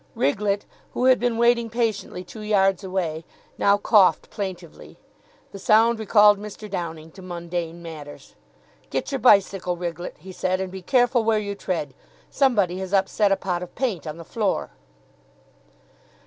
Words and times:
Riglett, 0.15 0.63
who 0.95 1.05
had 1.05 1.19
been 1.19 1.37
waiting 1.37 1.69
patiently 1.69 2.23
two 2.23 2.39
yards 2.41 2.83
away, 2.83 3.23
now 3.59 3.77
coughed 3.77 4.31
plaintively. 4.31 4.97
The 5.51 5.59
sound 5.59 5.99
recalled 5.99 6.39
Mr. 6.39 6.67
Downing 6.67 7.11
to 7.11 7.21
mundane 7.21 7.83
matters. 7.83 8.33
"Get 8.89 9.11
your 9.11 9.19
bicycle, 9.19 9.77
Riglett," 9.77 10.17
he 10.17 10.31
said, 10.31 10.59
"and 10.59 10.71
be 10.71 10.81
careful 10.81 11.23
where 11.23 11.37
you 11.37 11.53
tread. 11.53 11.93
Somebody 12.31 12.79
has 12.79 12.95
upset 12.95 13.31
a 13.31 13.35
pot 13.35 13.61
of 13.61 13.75
paint 13.75 14.07
on 14.07 14.17
the 14.17 14.23
floor." 14.25 14.71